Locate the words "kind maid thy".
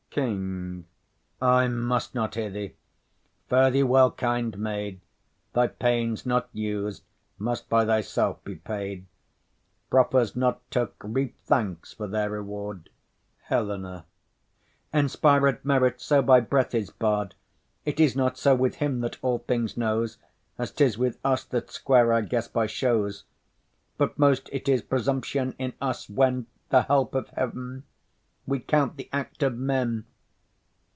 4.11-5.67